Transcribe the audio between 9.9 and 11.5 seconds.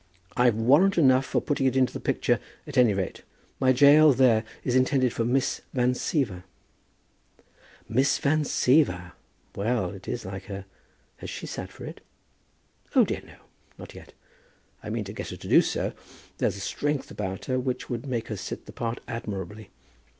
it is like her. Has she